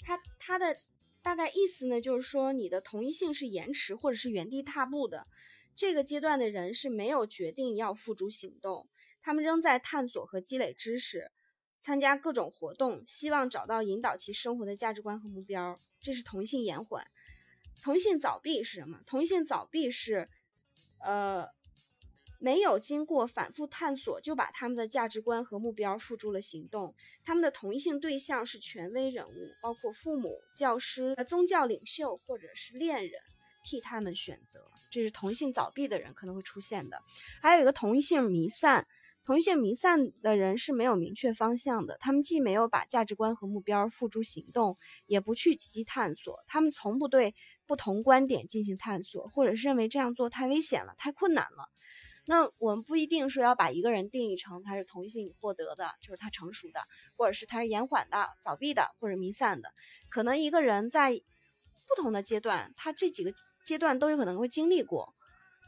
[0.00, 0.76] 它它的
[1.22, 5.26] 大概意思呢，就是说你的同一性是延迟或者是原地踏步的。
[5.74, 8.86] 这个阶段的人是没有决定要付诸行动，
[9.24, 11.32] 他们仍在探索和积累知识。
[11.80, 17.06] 参加各种活动，希望找到引导其生活的价值观和目标，这是同性延缓。
[17.82, 19.00] 同性早闭是什么？
[19.06, 20.30] 同性早闭是，
[21.04, 21.46] 呃，
[22.40, 26.94] 没有经过反复探索就把他们的价值观和目标付诸了行动。
[27.22, 33.20] 他们的同一性对象是权威人物，包括父母、教师、宗教领袖或者是恋人，
[33.62, 34.70] 替他们选择。
[34.90, 36.98] 这是同性早闭的人可能会出现的。
[37.42, 38.88] 还有一个同一性弥散。
[39.24, 46.44] 同一性弥散的人是没有明确方向的，他们既没有把价值观和目标付诸行动，也不去积极探索。
[46.46, 47.34] 他们从不对
[47.66, 51.70] 不同观点进行探索，或者是认为这样做太危险了、太困难了。
[52.26, 56.80] 那我们不一定说要把一个人定义成他是同一性获得的，就是他成熟的，
[57.16, 59.70] 或者是他是延缓的、早闭的，或者弥散的。
[60.10, 63.32] 可能一个人在不同的阶段，他这几个
[63.64, 65.14] 阶段都有可能会经历过。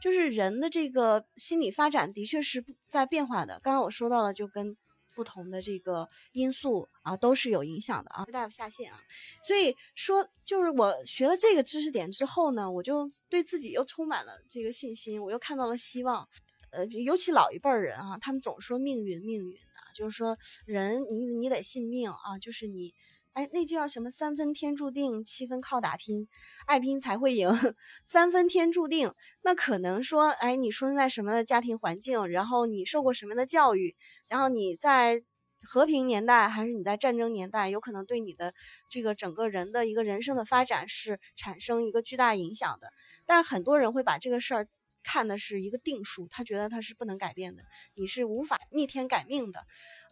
[0.01, 3.59] 就是人的这个心理发展的确是在变化的。
[3.63, 4.77] 刚刚我说到了，就跟
[5.15, 8.25] 不同的这个因素啊都是有影响的啊。
[8.25, 8.99] 大夫下线啊。
[9.45, 16.27] 所以说，就是我学了这个知识点之后呢，我就对自己又充满了这个信心，我又看到了希望。
[16.69, 22.93] 呃，尤其老一辈人啊，他们总说命运，命运啊，就是说人你你得信命啊，就是你。
[23.37, 24.09] 哎，那叫什么？
[24.09, 26.27] 三分天注定，七分靠打拼，
[26.65, 27.47] 爱拼才会赢。
[28.03, 33.95] 三分天注定，那可能说，哎，你出生在什么的家庭环境，然后你受过什么样的教育，
[34.27, 35.21] 然后你在
[35.61, 38.55] 和平年代还是你在战争年代，有可能对你的
[38.89, 42.89] 这个整个人的一个人生的发展是产生一个巨大影响的。
[43.27, 44.67] 但很多人会把这个事儿
[45.03, 47.61] 看的是一个定数，他觉得他是不能改变的，
[47.93, 49.63] 你是无法逆天改命的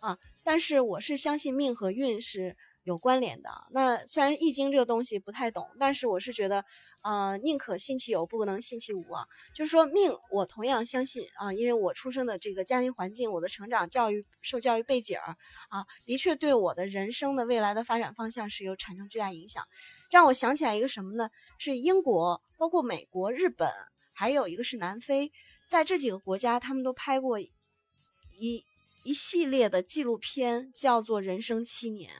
[0.01, 0.19] 啊。
[0.43, 2.55] 但是我是相信命和运是。
[2.85, 6.63] 有关联的那虽然易经这个东西不太懂，但是我是觉得，
[7.03, 9.25] 呃，宁可信其有，不能信其无啊。
[9.55, 15.17] 就是说命，我同样相信啊，因为我出生的这个家庭环境，我的成长教育、受教育背景
[15.69, 19.67] 啊，的确对我的人生的未来的发展方向是有产生巨大影响。
[20.11, 21.31] 让我想起来一个什么呢？
[21.57, 23.67] 是英国，包括美国、日本，
[24.13, 25.31] 还有一个是南非，
[25.67, 27.51] 在这几个国家，他们都拍过一
[29.03, 32.11] 一系列的纪录片，叫做《人生七年》。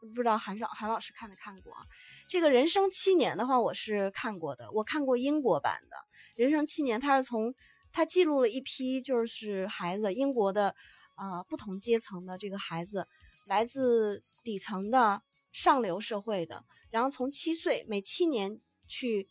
[0.00, 1.82] 不知道韩少韩老师看没看过啊？
[2.28, 4.70] 这个人生七年的话，我是看过的。
[4.72, 5.96] 我看过英国版的
[6.42, 7.54] 《人生七年》，它是从
[7.92, 10.74] 它记录了一批就是孩子，英国的
[11.16, 13.06] 啊不同阶层的这个孩子，
[13.46, 18.58] 来自底层的上流社会的，然后从七岁每七年
[18.88, 19.28] 去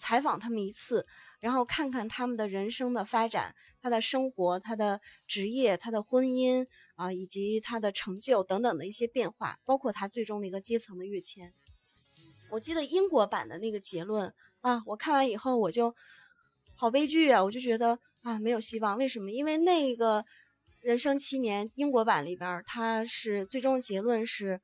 [0.00, 1.06] 采访他们一次，
[1.40, 6.66] 然后看看他们的人生的发展，他的生活，他的职业，他的婚姻。
[6.96, 11.52] 啊，以及他的成就等等的一些变化，包括他最终的一个阶层的跃迁。
[12.50, 15.94] 我记得英国版的那个结论啊，我看完以后我就
[16.76, 18.96] 好悲剧啊，我就觉得啊没有希望。
[18.96, 19.30] 为什么？
[19.30, 20.24] 因为那个
[20.80, 24.60] 人生七年英国版里边，他是最终结论是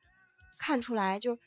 [0.59, 1.39] 看出来就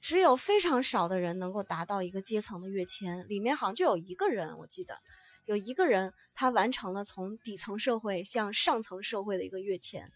[0.00, 4.98] 只有非常少的人能够达到一个阶层的跃迁，里面好像就有一个人，我记得。
[5.46, 10.10] 有一个人，他完成了从底层社会向上层社会的一个跃迁，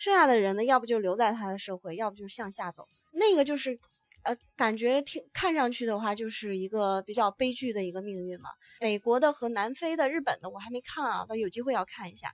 [0.00, 2.86] 剩下的人呢，要不就留在他的社会，要不就是向下走。
[3.12, 3.78] 那个就是，
[4.22, 8.50] 呃，感觉听看上去的话，就是一个比较悲剧的一个命运嘛。
[8.80, 12.32] 美国的和南非的、日本的我还没看啊，有机会要看一下。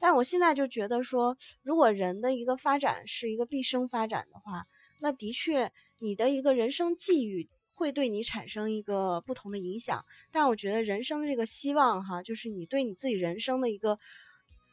[0.00, 4.66] 但我现在就觉得说，如果人的一个发展是一个毕生发展的话，
[5.00, 7.48] 那的确你的一个人生际遇。
[7.76, 13.98] 会对你产生一个不同的影响，但我觉得人生的这个希望哈，就是你对你自己人生的一个，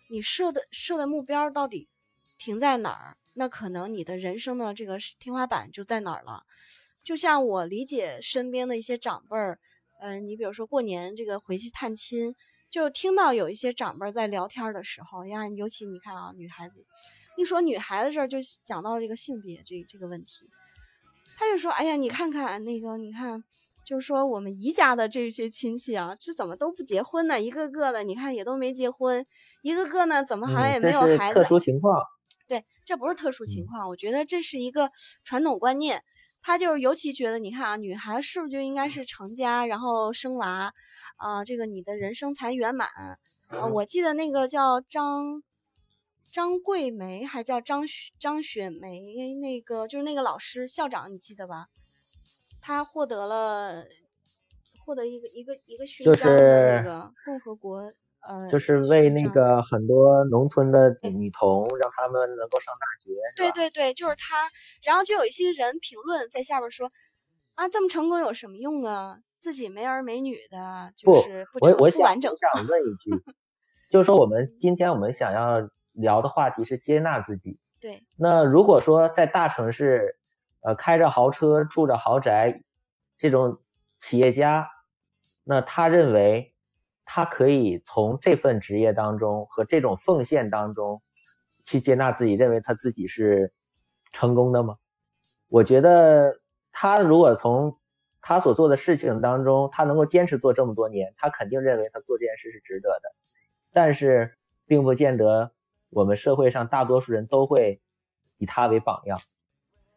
[0.10, 1.90] 你设的设的目标到底
[2.38, 6.44] 停在哪儿，那可能你的人生的这个天花板就在哪儿了。
[7.04, 9.60] 就像我理解身边的一些长辈儿，
[10.00, 12.34] 嗯，你比如说过年这个回去探亲，
[12.70, 16.86] 就听到有一些长辈在聊天的时候呀，尤其你看啊，女孩子
[17.36, 20.46] 一说女孩子这儿就讲到这个性别这这个问题。
[21.38, 23.44] 他就说：“哎呀，你看看那个，你看，
[23.86, 27.42] 就是说我们姨家的这些亲戚啊，这怎么都不结婚呢？
[27.42, 29.26] 一个个的，你看也都没结婚，
[29.62, 31.40] 一个个呢，怎么好像也没有孩子？
[31.40, 32.02] 特殊情况。
[32.48, 34.92] 对，这不是特殊情况，我觉得这是一个
[35.24, 36.04] 传统观念。
[36.42, 40.74] 他就是尤其觉得，你看啊，女孩子是不是就应该是成家，然后生娃
[41.18, 41.44] 啊？
[41.46, 42.88] 这个你的人生才圆满
[43.50, 43.66] 啊！
[43.68, 45.42] 我记得那个叫张。”
[46.34, 47.84] 张桂梅还叫张
[48.20, 51.68] 张雪梅，那个就是那个老师校长，你记得吧？
[52.60, 53.86] 他获得了
[54.84, 57.82] 获得一个一个一个勋章的那个共和国，
[58.28, 63.12] 呃，就是为那个很多农村的女童，让他们能够上大学。
[63.36, 64.50] 对对对，就是他。
[64.82, 66.92] 然后就有一些人评论在下边说
[67.54, 69.20] ：“啊，这么成功有什么用啊？
[69.38, 73.12] 自己没儿没女的，就是不我我不完整。”想问一句，
[73.92, 75.70] 就是说我们今天我们想要。
[75.94, 77.60] 聊的话题是接纳自己。
[77.80, 78.04] 对。
[78.16, 80.18] 那如果说在大城市，
[80.62, 82.64] 呃，开着豪车、住着豪宅，
[83.18, 83.60] 这种
[84.00, 84.70] 企业家，
[85.44, 86.54] 那他认为
[87.04, 91.02] 他可以从这份职业当中和这种奉献当中
[91.66, 93.54] 去接纳自己，认为他自己是
[94.12, 94.78] 成功的吗？
[95.50, 96.40] 我觉得
[96.72, 97.78] 他如果从
[98.22, 103.14] 他所做的事情当中，他能够坚持做这么多年，他肯定认为他做这件事是值得的。
[103.74, 105.52] 但是并不见得。
[105.94, 107.82] 我们社会上大多数人都会
[108.38, 109.22] 以他为榜样，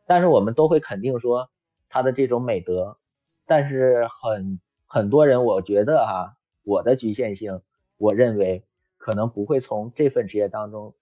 [0.07, 1.51] 但是我们都会肯定说
[1.89, 2.99] 他的这种美德，
[3.47, 7.63] 但是很很多人，我觉得哈，我的局限性，
[7.97, 8.65] 我认为
[8.99, 10.95] 可能不会从这份职业当中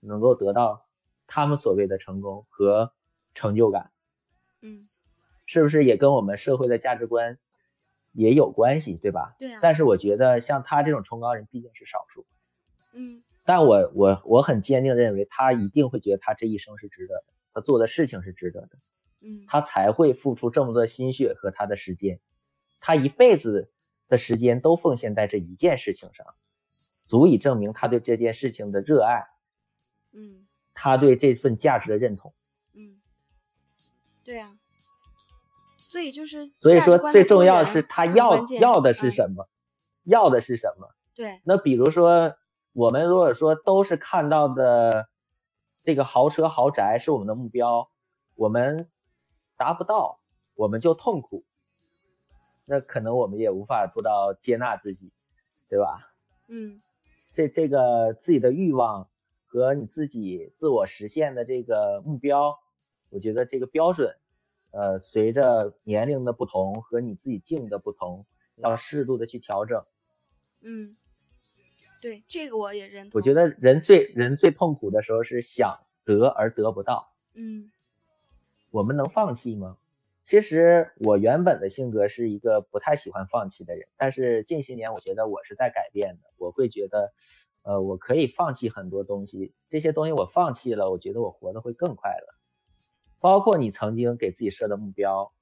[0.00, 0.86] 能够得到
[1.26, 2.92] 他们所谓的成功和
[3.34, 3.90] 成就感，
[4.62, 4.88] 嗯，
[5.46, 7.38] 是不是也跟我们社会的价值观
[8.12, 9.34] 也有关系，对吧？
[9.38, 12.26] 对啊，但是我觉得像他这种崇高人毕竟是少数，
[12.94, 18.68] 嗯但我我我很坚定认为他一定会觉得他这一生是值得的，他做的事情是值得的，
[19.22, 22.20] 嗯，他才会付出这么多心血和他的时间，
[22.78, 23.72] 他一辈子
[24.06, 26.26] 的时间都奉献在这一件事情上，
[27.06, 29.28] 足以证明他对这件事情的热爱，
[30.12, 32.34] 嗯他对这份价值的认同。
[32.74, 33.00] 嗯，
[34.24, 34.58] 对啊，
[35.78, 39.48] 所以就是所以说最重要是他要要的是嗯什么，
[40.04, 40.94] 要的是什么。
[41.14, 42.36] 对，那比如说，
[42.78, 45.08] 我们如果说都是看到的
[45.80, 47.90] 这个豪车豪宅是我们的目标，
[48.36, 48.88] 我们
[49.56, 50.20] 达不到，
[50.54, 51.44] 我们就痛苦，
[52.68, 55.12] 那可能我们也无法做到接纳自己，
[55.68, 56.14] 对吧？
[56.46, 56.80] 嗯
[57.32, 59.10] 这这个自己的欲望
[59.44, 62.60] 和你自己自我实现的这个目标，
[63.10, 64.16] 我觉得这个标准，
[64.70, 69.84] 呃，随着年龄的不同和你自己境的不同，要适度的去调整。
[70.60, 70.96] 嗯，
[72.00, 73.18] 对，这个我也认同。
[73.18, 77.70] 我觉得人最人最痛苦的时候是想得而得不到，嗯
[78.70, 79.78] 我们能放弃吗？
[80.22, 87.14] 其实我原本的性格是一个不太喜欢放弃的人，但是近些年我觉得我是在改变的，我会觉得，
[87.62, 92.34] 呃，我可以放弃很多东西，这些东西我放弃了，我觉得我活得会更快乐。
[93.20, 95.32] 包括你曾经给自己设的目标，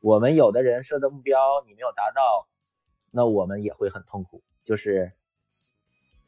[0.00, 2.48] 我们有的人设的目标你没有达到，
[3.12, 5.12] 那我们也会很痛苦，就是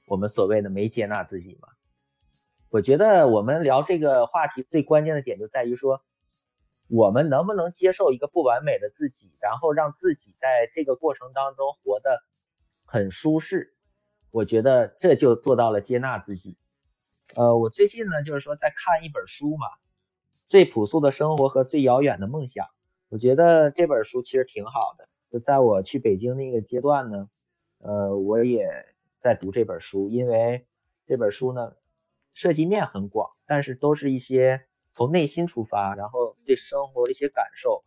[0.07, 1.69] 我们所谓的没接纳自己嘛。
[2.71, 6.03] 我觉得我们聊这个话题最关键的点就在于说，
[6.88, 12.23] 我们能不能接受一个不完美的自己，然后让自己在这个过程当中活得
[12.85, 13.75] 很舒适。
[14.31, 16.57] 我觉得这就做到了接纳自己。
[17.35, 19.67] 呃，我最近呢，就是说在看一本书嘛，
[20.49, 22.67] 《最朴素的生活和最遥远的梦想》。
[23.11, 25.09] 我觉得这本书其实挺好的。
[25.31, 27.29] 就在我去北京那个阶段呢，
[27.79, 28.91] 呃，我也
[29.22, 30.66] 在读这本书，因为
[31.06, 31.76] 这本书呢，
[32.35, 37.85] 涉及面很广，但是都是一些从内心出发，然后对生活的一些感受。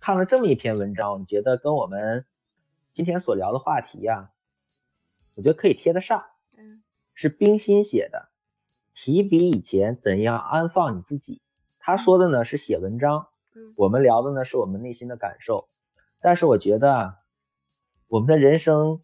[0.00, 2.26] 看了这么一篇文章，我觉得跟我们
[2.92, 4.32] 今天所聊的话题呀、
[5.36, 6.24] 我觉得可以贴得上。
[6.56, 6.82] 嗯
[7.14, 8.28] 是冰心写的，
[8.94, 11.40] 提笔以前怎样安放你自己。
[11.78, 15.68] 他说的呢是写文章，嗯我们聊的呢是我们内心的感受。
[16.20, 17.16] 但是我觉得啊，
[18.08, 19.02] 我们的人生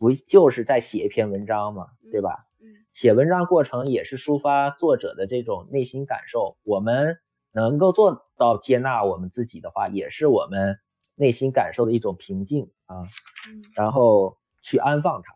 [0.00, 1.88] 不就是在写一篇文章吗？
[2.10, 2.46] 对吧？
[2.58, 6.56] 嗯写文章过程也是抒发作者的这种内心感受。
[6.62, 7.20] 我们
[7.52, 10.80] 能够做到接纳我们自己的话，也是我们
[11.16, 13.02] 内心感受的一种平静啊。
[13.46, 15.34] 嗯然后去安放它。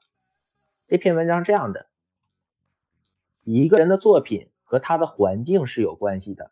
[0.87, 1.87] 这篇文章这样的，
[3.44, 6.50] 一个人的作品和他的环境是有关系的，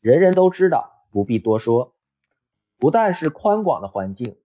[0.00, 1.92] 人人都知道，不必多说。
[2.78, 4.38] 不但是宽广的环境，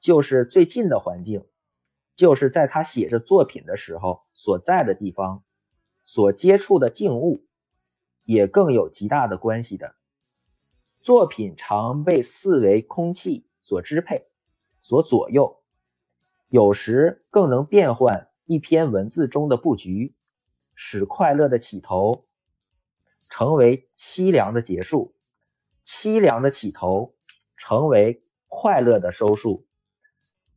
[0.00, 1.46] 就是最近的环境，
[2.20, 5.42] 就是在他写着作品的时候所在的地方，
[6.04, 7.46] 所接触的静物，
[8.26, 9.94] 也更有极大的关系的。
[11.00, 14.26] 作品常被四维空气所支配、
[14.82, 15.62] 所左右，
[16.50, 20.14] 有时更能变换一篇文字中的布局，
[20.74, 22.26] 使快乐的起头
[23.30, 25.14] 成为凄凉的结束，
[25.82, 27.14] 凄凉的起头
[27.56, 29.66] 成为快乐的收束，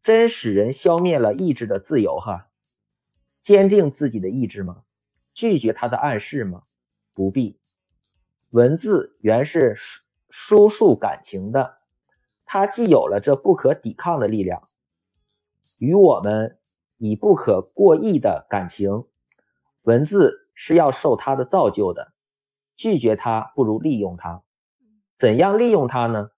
[0.03, 2.49] 真使人消灭了意志的自由哈。
[3.41, 4.83] 坚定自己的意志吗？
[5.33, 6.63] 拒绝他的暗示吗？
[7.13, 7.59] 不必。
[8.49, 11.77] 文字原是输输述感情的，
[12.45, 14.69] 它既有了这不可抵抗的力量，
[15.77, 16.59] 与我们
[16.97, 19.05] 以不可过亿的感情，
[19.81, 22.13] 文字是要受它的造就的。
[22.75, 24.43] 拒绝它不如利用它。
[25.17, 26.31] 怎样利用它呢？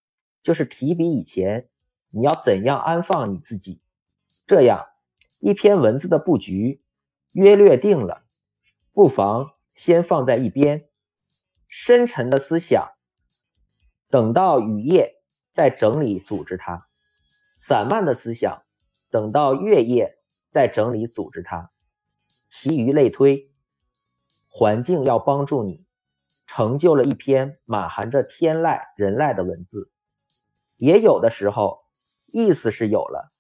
[0.44, 1.70] 就是提笔以前，
[2.16, 3.82] 你要怎样安放你自己？
[4.48, 4.88] 这样，
[5.40, 6.82] 一篇文字的布局
[7.34, 8.24] 约略定了，
[8.94, 10.88] 不妨先放在一边。
[11.68, 12.94] 深沉的思想，
[14.08, 16.88] 等到雨夜再整理组织它；
[17.58, 18.64] 散漫的思想，
[19.10, 21.74] 等到月夜再整理组织它。
[22.48, 23.52] 其余类推，
[24.48, 25.86] 环境要帮助你
[26.46, 29.92] 成就了一篇满含着天籁人籁的文字。
[30.78, 31.85] 也有的时候，
[32.38, 33.32] 意思是有了，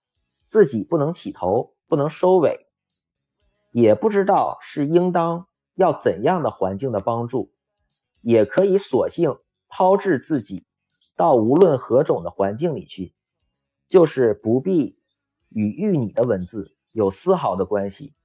[0.45, 2.65] 自己不能起头，不能收尾。
[3.73, 7.51] 也不知道是应当要怎样的环境的帮助，
[8.21, 9.37] 也可以索性
[9.67, 10.65] 抛掷自己
[11.17, 13.13] 到无论何种的环境里去，
[13.89, 14.97] 就是不必
[15.49, 18.15] 与遇你的文字有丝毫的关系，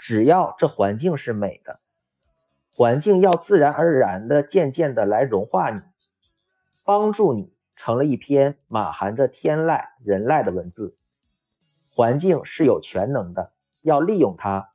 [0.00, 1.78] 只要这环境是美的，
[2.72, 5.82] 环境要自然而然的、渐渐的来融化你，
[6.84, 10.98] 帮助你成了一篇满含着天籁人籁的文字。
[11.88, 13.54] 环境是有全能的。
[13.80, 14.72] 要利用它，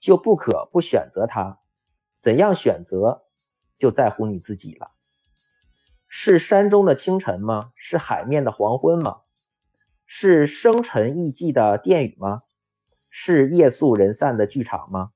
[0.00, 1.60] 就不可不选择它。
[2.18, 3.24] 怎样选择，
[3.78, 4.90] 就在乎你自己了。
[6.08, 7.70] 是山中的清晨吗？
[7.76, 9.20] 是海面的黄昏吗？
[10.04, 12.42] 是生辰意寂的殿宇吗？
[13.08, 15.12] 是夜宿人散的剧场吗？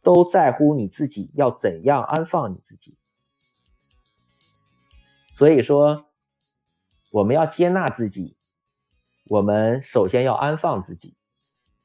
[0.00, 2.96] 都在乎你自己要怎样安放你自己。
[5.34, 6.08] 所以说，
[7.16, 8.36] 我们要接纳自己，
[9.24, 11.16] 我们首先要安放自己。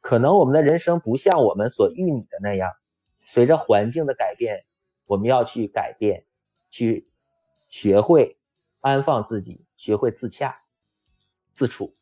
[0.01, 2.73] 可能我们的人生不像我们所预拟的那样，
[3.25, 4.65] 随着环境的改变，
[5.05, 6.25] 我们要去改变，
[6.69, 7.09] 去
[7.69, 8.38] 学会
[8.82, 10.63] 安放自己，学会自洽、
[11.53, 11.95] 自处。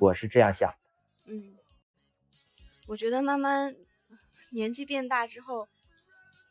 [0.00, 0.74] 我是这样想。
[1.28, 1.54] 嗯，
[2.88, 3.76] 我觉得慢慢
[4.50, 5.68] 年纪变大之后，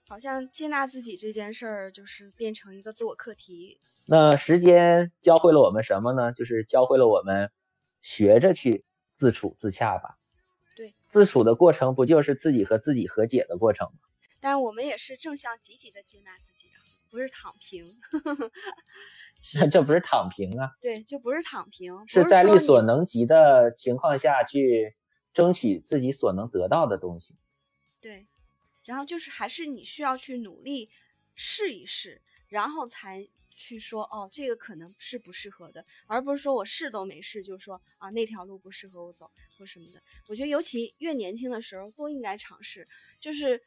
[0.08, 3.80] 好像接纳自己这件事儿，就是变成一个自我课题。
[4.06, 6.32] 那时间教会了我们什么呢？
[6.32, 7.52] 就是教会了我们
[8.02, 8.86] 学着去。
[9.16, 10.18] 自处自洽吧，
[10.76, 14.00] 对，自处的过程不就是自己和自己和解的过程吗？
[14.40, 16.80] 但我们也是正向积极的接纳自己的，
[17.12, 17.88] 不是躺平。
[19.40, 20.72] 这这不是躺平啊？
[20.82, 24.96] 对，就不是躺平，是在力所能及的情况下去
[25.32, 27.38] 争取自己所能得到的东西。
[28.02, 28.26] 对，
[28.86, 30.90] 然后就是还是你需要去努力
[31.36, 33.28] 试一试，然后才。
[33.56, 40.02] 去说哦，这个可能是不适合的，而不是说我试都没试就说啊那条路不适合我走或什么的。
[40.28, 42.86] 我觉得尤其越年轻的时候都应该尝试。
[43.22, 43.62] 就是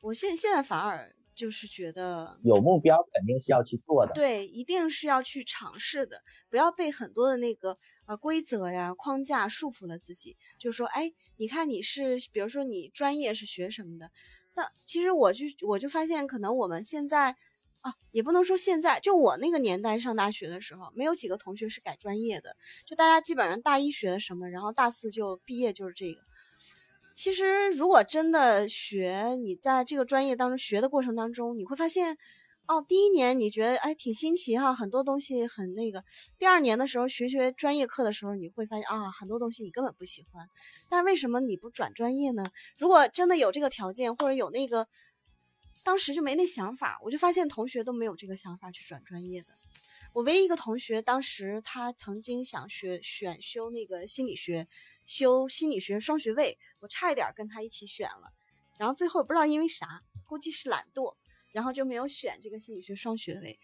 [0.00, 10.36] 我现现在反而就是觉得有目标肯定是要去做的，对，一定是要去尝试的，不要被很多的那个呃规则呀框架束缚了自己。
[10.56, 14.12] 就是说，哎，你看你是比如说你专业是学什么的，
[14.54, 17.36] 那其实我就我就发现可能我们现在。
[17.82, 26.20] 啊，也不能说现在，就我那个年代上大学的时候，没有几个同学是改专业的，就大家基本上大一学的什么，然后大四就毕业就是这个。
[27.16, 32.16] 其实如果真的学，你在这个专业当中学的过程当中，你会发现，
[32.66, 36.04] 哦，第一年你觉得哎挺新奇哈，很多东西很那个，
[36.38, 40.46] 第二年的时候学学专业课的时候，你会发现啊，很多东西你根本不喜欢。
[40.88, 42.46] 但为什么你不转专业呢？
[42.76, 44.88] 如果真的有这个条件，或者有那个。
[45.84, 49.48] 当时就没那想法，我就发现同学都没有这个想法去转专业的。
[50.12, 54.68] 我唯一一个同学，当时他曾经想学选修那个心理学，
[55.06, 58.32] 修心理学双学位，我差一点跟他一起选了，
[58.78, 61.16] 然后最后不知道因为啥，估计是懒惰，
[61.52, 63.58] 然后就没有选这个心理学双学位。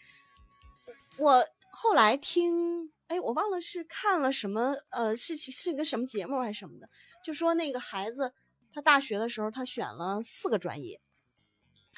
[1.18, 6.88] 我后来听，哎，我忘了是看了什么，呃，是是一个什么节目还是什么的，
[7.24, 8.32] 就说那个孩子
[8.72, 11.00] 他大学的时候他选了四个专业。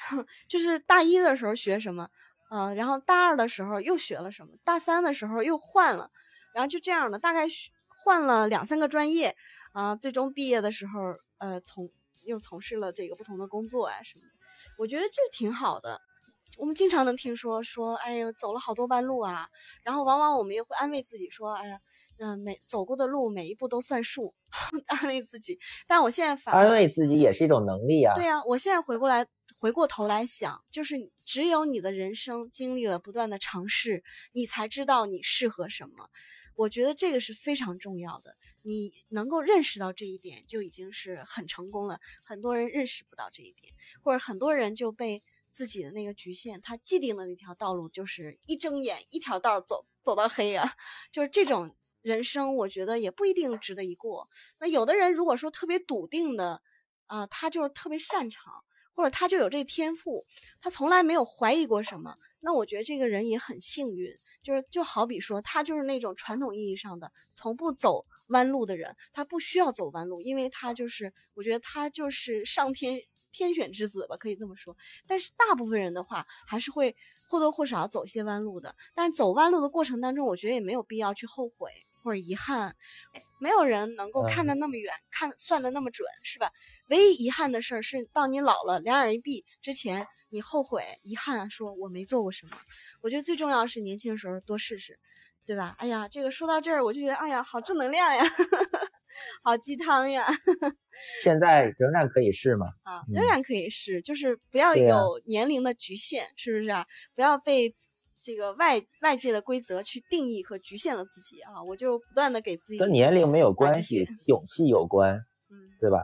[0.49, 2.09] 就是大一的时候学什么，
[2.49, 6.09] 嗯，然后大二的时候又学了什么，大三的时候又换了，
[6.55, 7.45] 然后就这样的，大概
[8.03, 9.35] 换了两三个专业，
[9.73, 10.99] 啊，最终毕业的时候，
[11.37, 11.91] 呃，从
[12.25, 14.30] 又从事了这个不同的工作啊什么的，
[14.77, 16.01] 我觉得这挺好的。
[16.57, 19.47] 我们经常能听说说，哎呦，走了好多弯路啊，
[19.83, 21.79] 然后往往我们也会安慰自己说，哎呀。
[22.23, 24.35] 嗯，每走过的路每一步都算数，
[24.85, 25.57] 安慰自己。
[25.87, 28.13] 但我现在反安慰自己也是一种能力啊。
[28.13, 29.25] 对呀，我现在回过来，
[29.57, 34.03] 回过头来想，就是只有你的人生经历了不断的尝试，
[34.33, 36.09] 你才知道你适合什么。
[36.55, 38.35] 我觉得这个是非常重要的。
[38.63, 41.99] 你能够认识到这一点，就已经是很成功了。
[42.25, 50.73] 很多人认识不到这一点，或者很多人就被自己的那个局限，他既定的那条道路就是一睁眼一条道走走到黑啊，
[51.11, 51.75] 就是这种。
[52.03, 54.27] 人生我觉得也不一定值得一过。
[54.57, 56.59] 那有的人如果说特别笃定的，
[57.05, 58.51] 啊，他就是特别擅长，
[58.95, 60.25] 或者他就有这天赋，
[60.59, 62.17] 他从来没有怀疑过什么。
[62.39, 72.99] 那我觉得这个人也很幸运，就是就好比说他就是那种传统意义上的从不走弯路的人，他不需要走弯路，因为他就是我觉得他就是上天
[73.31, 74.75] 天选之子吧，可以这么说。
[75.07, 76.95] 但是大部分人的话还是会
[77.29, 78.75] 或多或少走些弯路的。
[78.95, 81.71] 但是走弯路的过程当中，我觉得也没有必要去后悔。
[82.03, 82.75] 或者遗憾，
[83.39, 86.51] 没有人能够看得那么远，看算得那么准，是吧？
[86.89, 92.57] 唯一遗憾的事儿是，到你老了，两眼一闭之前，你后悔、遗憾，说我没做过什么。
[93.03, 94.97] 我觉得最重要是年轻的时候多试试，
[95.45, 95.75] 对吧？
[95.77, 98.23] 哎呀，这个说到这儿，我就觉得，哎呀，好正能量呀！
[99.43, 100.27] 好鸡汤呀！
[101.21, 102.67] 现在仍然可以试吗？
[102.83, 106.85] 啊，仍然可以试，就是不要有年龄的局限，是不是啊？
[107.15, 107.73] 不要被
[108.21, 111.61] 这个外外界的规则去定义和局限了自己啊！
[111.63, 115.15] 我就不断的给自己跟年龄没有关系，勇气有关，
[115.49, 115.69] 嗯。
[115.79, 116.03] 对吧？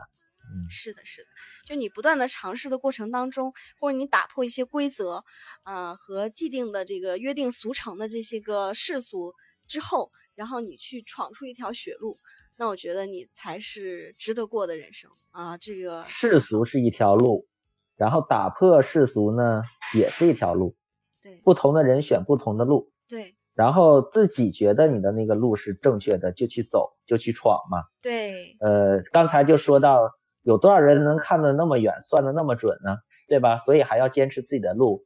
[0.50, 1.28] 嗯，是的，是的，
[1.66, 5.24] 就你不断的尝试的过程当中，或者你打破一些规则，
[5.62, 9.34] 啊、和既定的这个约定俗成的这些个世俗
[9.66, 12.16] 之后，然后你去闯出一条血路，
[12.56, 15.10] 那我觉得你才是值得过的人生。
[15.30, 15.56] 啊！
[15.56, 17.46] 这个世俗是一条路，
[17.96, 19.62] 然后打破世俗呢
[19.94, 20.74] 也是一条路，
[21.22, 21.40] 对。
[21.44, 23.36] 不同的人选不同的路，对。
[23.54, 27.84] 然后自己觉得你的那个路是正确的，就去走，就去闯嘛。
[28.00, 28.56] 对。
[28.58, 30.10] 呃，刚才就说到，
[30.42, 32.98] 有多少人能看得那么远，算得那么准呢？
[33.28, 33.58] 对吧？
[33.58, 35.04] 所以还要坚持自己的路，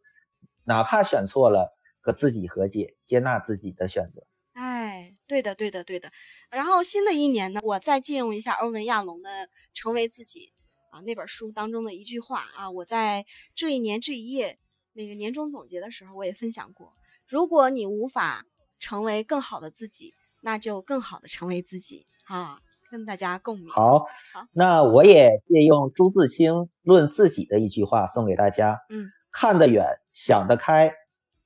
[0.64, 4.26] 哪怕选错了，和自己和解，接纳自己的选择。
[4.52, 6.12] 哎，对的，对的，对的。
[6.50, 9.30] 然后新的一年呢，我再借用一下欧文亚龙的
[9.74, 10.52] 《成为自己》
[10.96, 13.24] 啊那本书当中的一句话啊，我在
[13.54, 14.58] 这一年这一页
[14.92, 16.92] 那个年终总结的时候，我也分享过。
[17.26, 18.44] 如果你无法
[18.78, 20.12] 成为更好的自己，
[20.42, 22.60] 那就更好的成为自己啊，
[22.92, 23.72] 跟大家共勉。
[23.72, 30.92] 好好，那我也借用朱自清论自己的一句话送给大家：嗯，看得远，想得开，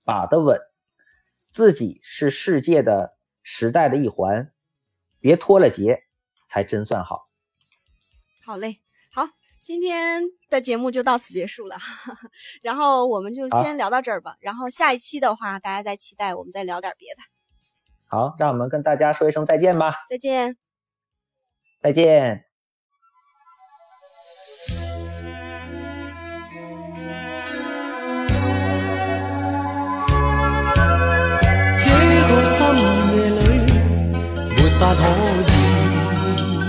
[0.04, 0.58] 把得稳，
[1.52, 4.50] 自己是世界的时代的一环，
[5.20, 6.00] 别脱了节，
[6.50, 7.28] 才真算好。
[8.44, 8.80] 好嘞，
[9.14, 9.28] 好，
[9.62, 11.76] 今天的节目就到此结束了，
[12.60, 14.34] 然后我们就先聊到这儿吧。
[14.40, 17.20] 然后下一期的话，大家再期待我们再聊点别的。
[18.08, 20.65] 好，让我们跟大家说一声再见吧，再见。
[21.86, 22.02] 再见。
[31.78, 31.86] 这
[32.26, 32.56] 个深
[33.14, 33.38] 夜里，
[34.56, 35.00] 没法可
[35.46, 35.54] 以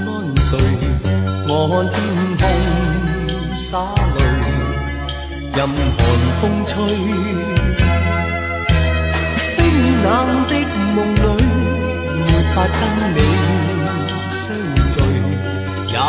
[0.06, 0.08] 安
[0.40, 0.50] 睡。
[1.48, 1.98] 我看天
[2.38, 2.44] 空
[3.56, 3.66] 洒
[4.14, 4.20] 泪，
[5.56, 6.00] 任寒
[6.40, 6.76] 风吹。
[9.58, 9.60] 冰
[10.04, 10.06] 冷
[10.48, 10.52] 的
[10.94, 11.26] 梦里，
[12.14, 12.80] 没法跟
[13.16, 13.77] 你。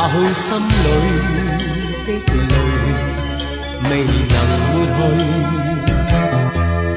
[0.01, 0.62] 也许心里
[2.07, 2.49] 的泪，
[3.82, 3.90] 未
[4.28, 4.32] 能
[4.70, 5.03] 抹去。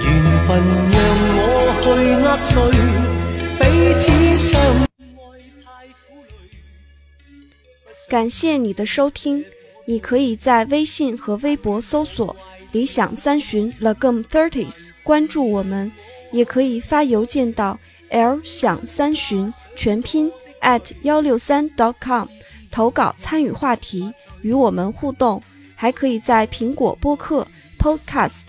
[0.05, 0.07] 缘
[0.45, 0.49] 分
[0.91, 0.95] 让
[1.33, 1.41] 我
[1.81, 1.83] 去
[2.21, 2.53] 握碎，
[3.57, 3.59] 彼
[3.97, 4.01] 此
[4.37, 4.85] 相爱
[5.65, 5.67] 太
[6.07, 6.31] 苦累。
[8.07, 9.43] 感谢你的收听，
[9.85, 12.35] 你可以在微信和微博搜索
[12.71, 15.91] “理想三旬 Legum Thirties” 关注我们，
[16.31, 17.79] 也可以发邮件到
[18.09, 20.31] l 想三旬全拼
[20.61, 22.27] at 幺六三 dot com
[22.71, 24.11] 投稿参与话题，
[24.41, 25.41] 与我们互动。
[25.75, 27.45] 还可以在苹果播客、
[27.79, 28.45] Podcast、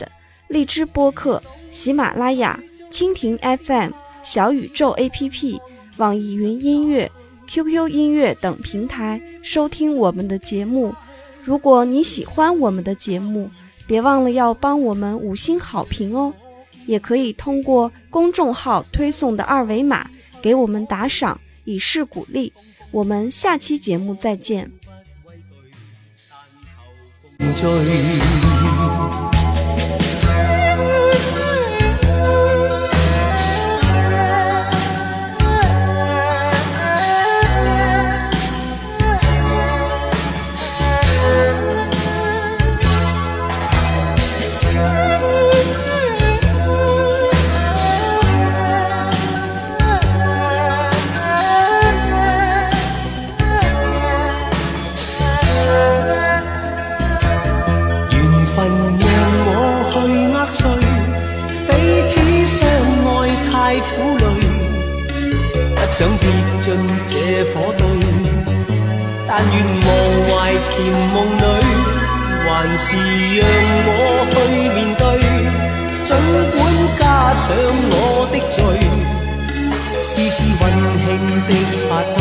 [0.49, 2.61] 荔枝播客、喜马拉雅、
[2.91, 3.91] 蜻蜓 FM、
[4.23, 5.59] 小宇宙 APP、
[5.97, 7.11] 网易云音乐。
[7.49, 10.95] QQ 音乐等平台收听我们的节目。
[11.43, 13.51] 如果你喜欢我们的节目，
[13.87, 16.33] 别忘了要帮我们五星好评哦。
[16.87, 20.09] 也可以通过公众号推送的二维码
[20.41, 22.53] 给我们打赏，以示鼓励。
[22.93, 24.71] 我们下期节目再见。
[65.93, 66.25] 想跌
[66.63, 66.67] 进
[67.07, 67.13] 这
[67.53, 67.81] 火堆，
[69.29, 69.89] 但愿忘
[70.27, 70.31] 怀
[70.71, 70.75] 甜
[71.13, 71.41] 梦里，
[72.45, 72.87] 还是
[73.37, 73.41] 让
[73.87, 73.91] 我
[74.33, 74.35] 去
[74.75, 75.03] 面对。
[76.03, 76.11] 尽
[76.51, 76.59] 管
[76.99, 77.03] 加
[77.35, 77.45] 上
[77.91, 77.95] 我
[78.33, 78.59] 的罪，
[80.01, 80.63] 丝丝温
[81.05, 81.07] 馨
[81.47, 81.51] 的
[81.89, 82.21] 发堆。